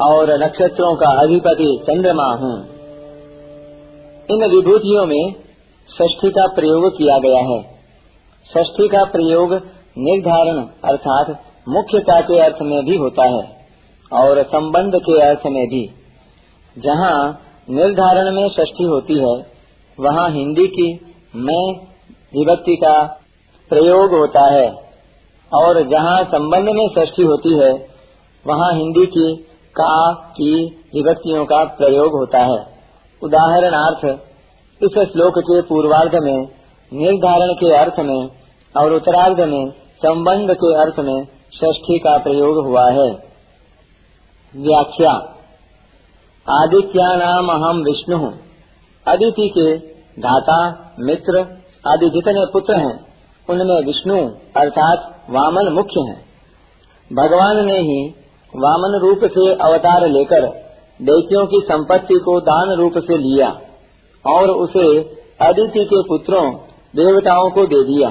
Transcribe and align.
और 0.00 0.42
नक्षत्रों 0.42 0.94
का 0.96 1.10
अधिपति 1.22 1.78
चंद्रमा 1.82 2.32
हूँ। 2.34 2.54
इन 4.30 4.46
विभूतियों 4.50 5.06
में 5.06 5.34
षष्ठी 5.88 6.30
का 6.30 6.46
प्रयोग 6.46 6.98
किया 6.98 7.18
गया 7.18 7.38
है। 7.38 7.62
षष्ठी 8.46 8.88
का 8.88 9.04
प्रयोग 9.04 9.52
निर्धारण 9.98 10.58
अर्थात 10.84 11.42
मुख्यता 11.68 12.20
के 12.20 12.38
अर्थ 12.38 12.62
में 12.62 12.84
भी 12.84 12.96
होता 12.96 13.24
है 13.24 13.66
और 14.12 14.42
संबंध 14.42 14.94
के 14.94 15.20
अर्थ 15.20 15.46
में 15.46 15.66
भी। 15.66 15.90
जहाँ 16.78 17.40
निर्धारण 17.70 18.34
में 18.34 18.48
षष्ठी 18.48 18.84
होती 18.84 19.14
है, 19.14 19.46
वहाँ 20.00 20.30
हिंदी 20.30 20.66
की 20.66 20.92
मैं 21.36 21.76
विभक्ति 22.34 22.76
का 22.76 23.17
प्रयोग 23.68 24.10
होता 24.10 24.52
है। 24.52 24.88
और 25.54 25.88
जहाँ 25.88 26.24
संबंध 26.24 26.68
में 26.68 26.88
षष्ठी 26.98 27.22
होती 27.22 27.58
है, 27.58 27.72
वहाँ 28.46 28.72
हिंदी 28.72 29.06
की 29.06 29.36
का, 29.76 30.12
की, 30.12 30.64
विभक्तियों 30.94 31.44
का 31.44 31.64
प्रयोग 31.64 32.12
होता 32.12 32.38
है। 32.38 32.66
उदाहरणार्थ, 33.22 34.04
इस 34.82 35.08
श्लोक 35.12 35.38
के 35.38 35.62
पूर्वार्ध 35.62 36.14
में, 36.14 36.48
निर्धारण 36.92 37.52
के 37.52 37.76
अर्थ 37.76 37.98
में 37.98 38.28
और 38.76 38.92
उत्तरार्ध 38.92 39.40
में 39.40 39.70
संबंध 39.70 40.50
के 40.50 40.74
अर्थ 40.74 40.98
में 40.98 41.24
षष्ठी 41.54 41.98
का 41.98 42.18
प्रयोग 42.18 42.66
हुआ 42.66 42.90
है। 42.90 43.10
व्याख्या 44.56 45.12
आदित्या 46.50 47.16
नाम 47.16 47.48
अहम 47.48 47.82
विष्णु। 47.82 48.30
अदिति 49.08 49.48
के 49.48 49.76
धाता 50.22 50.90
मित्र, 51.00 51.38
आदि 51.86 52.10
जितने 52.10 52.46
पुत्र 52.52 52.74
हैं 52.74 53.07
उनमें 53.50 53.86
विष्णु 53.86 54.16
अर्थात 54.56 55.26
वामन 55.30 55.72
मुख्य 55.72 56.00
हैं। 56.00 56.28
भगवान 57.12 57.66
ने 57.66 57.78
ही 57.78 58.14
वामन 58.56 58.98
रूप 59.02 59.20
से 59.24 59.54
अवतार 59.54 60.08
लेकर 60.08 60.46
दैत्यों 61.02 61.46
की 61.46 61.60
संपत्ति 61.64 62.14
को 62.14 62.40
दान 62.40 62.72
रूप 62.72 62.92
से 62.98 63.18
लिया 63.18 63.60
और 64.26 64.50
उसे 64.50 64.98
अदिति 65.40 65.84
के 65.84 66.02
पुत्रों, 66.02 66.54
देवताओं 66.96 67.50
को 67.50 67.66
दे 67.66 67.84
दिया। 67.84 68.08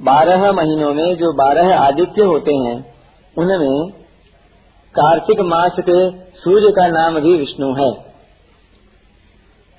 बारह 0.00 0.52
महीनों 0.52 0.94
में 0.94 1.16
जो 1.16 1.32
बारह 1.32 1.78
आदित्य 1.78 2.22
होते 2.22 2.54
हैं, 2.54 2.94
उनमें 3.38 3.90
कार्तिक 4.94 5.40
मास 5.40 5.72
के 5.80 6.10
सूर्य 6.10 6.70
का 6.70 6.86
नाम 6.86 7.20
भी 7.20 7.36
विष्णु 7.36 7.74
है। 7.74 7.92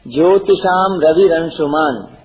ज्योतिषाम 0.08 1.00
रवि 1.04 1.28
रंशुमान 1.28 2.16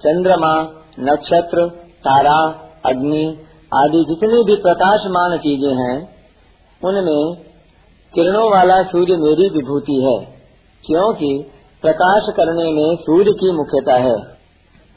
चंद्रमा 0.00 0.79
नक्षत्र, 0.98 1.66
तारा, 2.00 2.38
अग्नि 2.86 3.38
आदि 3.74 4.04
जितनी 4.08 4.44
भी 4.44 4.54
प्रकाशमान 4.54 5.36
चीज़ें 5.38 5.74
हैं, 5.74 5.96
उनमें 6.84 7.36
किरणों 8.14 8.50
वाला 8.50 8.82
सूर्य 8.82 9.16
मेरी 9.16 9.48
विभूति 9.48 10.00
है, 10.04 10.18
क्योंकि 10.84 11.50
प्रकाश 11.82 12.22
करने 12.36 12.72
में 12.72 12.96
सूर्य 12.96 13.32
की 13.32 13.52
मुख्यता 13.52 13.94
है। 13.94 14.16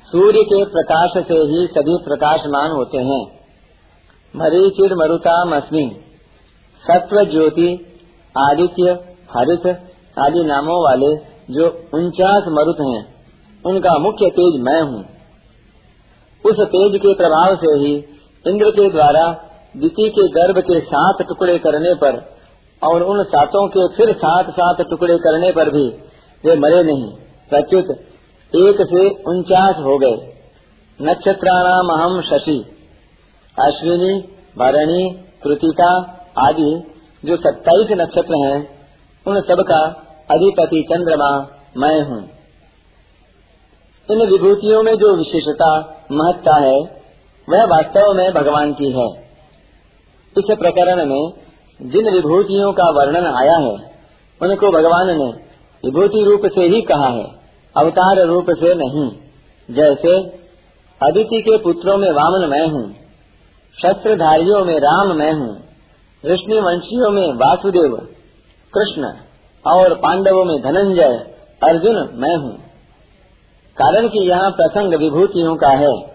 सूर्य 0.07 0.44
के 0.44 0.66
प्रकाश 0.66 1.23
से 1.28 1.34
ही 1.34 1.67
सभी 1.67 1.97
प्रकाशमान 1.97 2.72
होते 2.72 2.97
हैं। 2.97 3.22
मरीचिर 4.35 4.96
मरुता 4.96 5.46
मस्मी 5.46 5.96
सत्व 6.84 7.23
ज्योति 7.23 7.69
आदित्य, 8.38 8.91
हरित 9.38 9.67
आदि 10.19 10.44
नामों 10.44 10.84
वाले 10.84 11.16
जो 11.53 11.67
उनचास 11.94 12.44
मरुत 12.47 12.78
हैं, 12.79 13.16
उनका 13.66 13.97
मुख्य 13.97 14.29
तेज 14.29 14.62
मैं 14.62 14.81
हूँ। 14.81 15.12
उस 16.45 16.59
तेज 16.59 16.99
के 16.99 17.13
प्रभाव 17.13 17.55
से 17.55 17.79
ही 17.79 17.95
इंद्र 18.47 18.69
के 18.69 18.89
द्वारा 18.89 19.49
दिति 19.77 20.09
के 20.09 20.27
गर्भ 20.27 20.57
के 20.57 20.79
सात 20.79 21.17
टुकड़े 21.21 21.57
करने 21.57 21.93
पर 21.93 22.33
और 22.83 23.03
उन 23.03 23.23
सातों 23.23 23.67
के 23.67 23.87
फिर 23.87 24.15
सात 24.15 24.49
सात 24.49 24.81
टुकड़े 24.89 25.17
करने 25.17 25.51
पर 25.51 25.69
भी 25.69 25.87
वे 26.45 26.55
मरे 26.55 26.83
नहीं। 26.83 27.11
प्रत्युत, 27.49 27.85
एक 28.55 28.77
से 28.81 29.23
उनचास 29.23 29.75
हो 29.75 29.97
गए। 29.97 30.33
नक्षत्राणाम 31.01 31.99
अहम 31.99 32.21
शशि। 32.21 32.65
अश्विनी, 33.59 34.19
भरणी, 34.57 35.09
कृतिका 35.43 36.19
आदि 36.37 36.83
जो 37.25 37.37
सत्ताईस 37.37 37.87
नक्षत्र 37.91 38.47
हैं, 38.47 38.69
उन 39.27 39.41
सब 39.41 39.57
का 39.59 39.79
अधिपति 40.31 40.85
चंद्रमा 40.91 41.47
मैं 41.77 42.01
हूँ। 42.01 42.32
इन 44.12 44.18
विभूतियों 44.18 44.84
में 44.84 44.96
जो 44.96 45.16
विशेषता, 45.16 46.00
महत्ता 46.12 46.56
है, 46.56 46.80
वह 47.50 47.64
वास्तव 47.64 48.14
में 48.14 48.34
भगवान 48.34 48.74
की 48.74 48.91
है। 48.91 49.08
इस 50.38 50.58
प्रकरण 50.59 51.06
में 51.06 51.34
जिन 51.81 52.14
विभूतियों 52.14 52.74
का 52.74 52.90
वर्णन 52.90 53.25
आया 53.25 53.58
है, 53.58 53.94
उनको 54.41 54.72
भगवान 54.72 55.08
ने 55.08 55.34
विभूति 55.84 56.24
रूप 56.24 56.41
से 56.46 56.62
ही 56.62 56.81
कहा 56.81 57.08
है, 57.08 57.25
अवतार 57.78 58.25
रूप 58.25 58.46
से 58.50 58.75
नहीं। 58.75 59.12
जैसे, 59.75 60.18
अदिति 61.02 61.41
के 61.41 61.58
पुत्रों 61.58 61.97
में 61.97 62.12
वामन 62.12 62.50
मैं 62.50 62.68
हूँ, 62.68 62.96
शस्त्रधारियों 63.81 64.66
में 64.66 64.78
राम 64.80 65.18
मैं 65.18 65.34
हूँ 65.34 65.64
ऋषि 66.25 66.59
वंशियों 66.59 67.12
में 67.12 67.34
वासुदेव, 67.34 67.96
कृष्ण 68.74 69.14
और 69.66 69.94
पांडवों 69.94 70.46
में 70.46 70.62
धनंजय, 70.62 71.35
अर्जुन 71.64 72.09
मैं 72.14 72.35
हूँ। 72.35 72.62
कारण 73.78 74.07
कि 74.07 74.29
यहाँ 74.29 74.51
प्रसंग 74.51 74.94
विभूतियों 74.94 75.56
का 75.56 75.69
है। 75.69 76.12